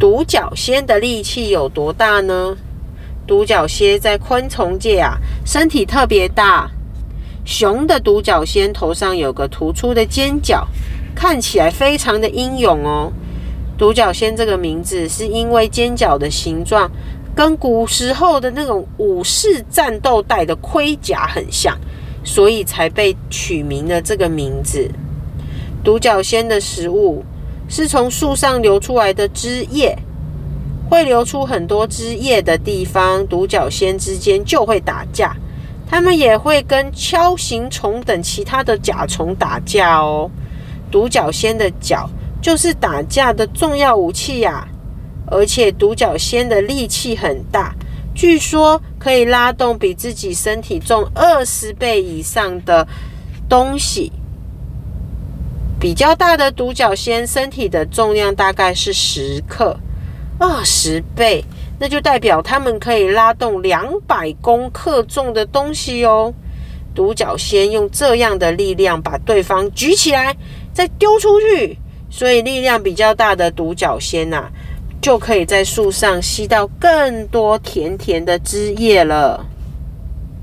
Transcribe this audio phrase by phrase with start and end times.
[0.00, 2.56] 独角仙的力气有多大呢？
[3.26, 6.70] 独角仙在昆虫界啊，身体特别大。
[7.44, 10.66] 熊的独角仙头上有个突出的尖角，
[11.14, 13.12] 看起来非常的英勇哦。
[13.76, 16.90] 独角仙这个名字是因为尖角的形状
[17.34, 21.78] 跟古时候的那种武士战斗带的盔甲很像，
[22.24, 24.90] 所以才被取名了这个名字。
[25.84, 27.22] 独角仙的食物。
[27.70, 29.96] 是从树上流出来的汁液，
[30.90, 35.34] 会流出很多汁液的地方，独角仙之间就会打架。
[35.88, 40.30] 它们也会跟锹形虫等其他的甲虫打架哦。
[40.90, 42.10] 独角仙的脚
[42.42, 44.66] 就是打架的重要武器呀，
[45.26, 47.74] 而且独角仙的力气很大，
[48.14, 52.86] 据说可以拉动比自己身体重二十倍以上的
[53.48, 54.12] 东西。
[55.80, 59.74] 比较大的独角仙身体的重量大概是十克，
[60.38, 61.42] 二十倍，
[61.78, 66.34] 那就代表它们可以拉动两百公克重的东西哦。
[66.94, 70.36] 独角仙用这样的力量把对方举起来，
[70.74, 71.78] 再丢出去，
[72.10, 74.50] 所以力量比较大的独角仙呐，
[75.00, 79.46] 就可以在树上吸到更多甜甜的汁液了。